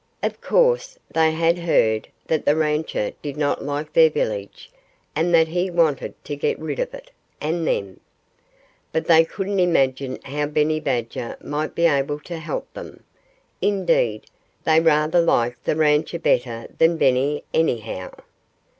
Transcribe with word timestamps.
Of 0.23 0.41
course, 0.41 0.97
they 1.13 1.29
had 1.31 1.59
heard 1.59 2.07
that 2.25 2.43
the 2.43 2.55
rancher 2.55 3.11
did 3.21 3.37
not 3.37 3.63
like 3.63 3.93
their 3.93 4.09
village, 4.09 4.71
and 5.15 5.31
that 5.35 5.49
he 5.49 5.69
wanted 5.69 6.15
to 6.25 6.35
get 6.35 6.57
rid 6.57 6.79
of 6.79 6.91
it 6.95 7.11
and 7.39 7.67
them. 7.67 7.99
But 8.91 9.05
they 9.05 9.23
couldn't 9.23 9.59
imagine 9.59 10.17
how 10.23 10.47
Benny 10.47 10.79
Badger 10.79 11.37
might 11.39 11.75
be 11.75 11.85
able 11.85 12.19
to 12.21 12.39
help 12.39 12.73
them. 12.73 13.03
Indeed, 13.61 14.25
they 14.63 14.79
rather 14.79 15.21
liked 15.21 15.65
the 15.65 15.75
rancher 15.75 16.17
better 16.17 16.65
than 16.79 16.97
Benny, 16.97 17.43
anyhow. 17.53 18.11